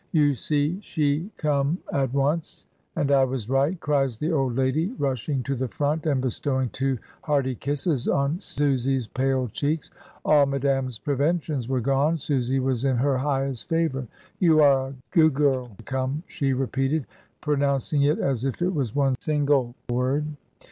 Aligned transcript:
"You 0.11 0.33
see 0.33 0.79
she 0.81 1.29
come 1.37 1.77
at 1.93 2.11
174 2.11 2.11
M^' 2.11 2.11
DYMOND. 2.11 2.29
once, 2.29 2.65
and 2.95 3.11
I 3.11 3.23
was 3.23 3.49
right," 3.51 3.79
cries 3.79 4.17
the 4.17 4.31
old 4.31 4.55
lady, 4.57 4.95
rushing 4.97 5.43
to 5.43 5.53
the 5.53 5.67
front, 5.67 6.07
and 6.07 6.19
bestowing 6.19 6.69
two 6.69 6.97
hearty 7.21 7.53
kisses 7.53 8.07
on 8.07 8.39
Susy's 8.39 9.05
pale 9.05 9.47
cheeks. 9.47 9.91
All 10.25 10.47
Madame's 10.47 10.97
preventions 10.97 11.67
were 11.67 11.81
gone, 11.81 12.17
Susy 12.17 12.59
was 12.59 12.83
in 12.83 12.95
her 12.97 13.19
highest 13.19 13.69
favour. 13.69 14.07
"You 14.39 14.63
are 14.63 14.87
a 14.87 14.95
googirl 15.13 15.77
to 15.77 15.83
come," 15.83 16.23
she 16.25 16.51
repeated, 16.51 17.05
pro 17.39 17.53
nouncing 17.53 18.01
it 18.01 18.17
as 18.17 18.43
if 18.43 18.59
it 18.63 18.73
was 18.73 18.95
one 18.95 19.13
single 19.19 19.75
word. 19.87 20.25